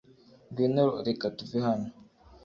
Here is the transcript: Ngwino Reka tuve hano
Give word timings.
Ngwino 0.49 0.85
Reka 1.07 1.25
tuve 1.37 1.57
hano 1.67 1.87